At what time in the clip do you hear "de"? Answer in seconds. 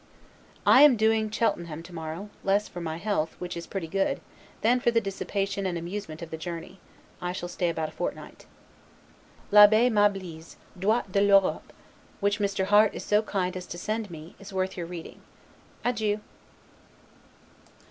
11.11-11.21